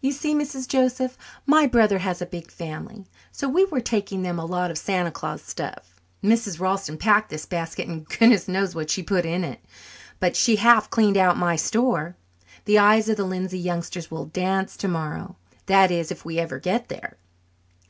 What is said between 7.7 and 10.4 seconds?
and goodness knows what she put in it, but